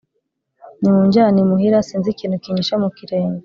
Nimunjyane 0.81 1.37
imuhira, 1.43 1.87
sinzi 1.87 2.09
ikintu 2.11 2.35
kinyishe 2.43 2.75
mu 2.83 2.89
kirenge. 2.97 3.39